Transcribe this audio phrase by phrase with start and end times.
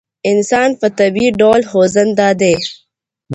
[0.31, 2.55] انسان په طبعي ډول خوځنده دی.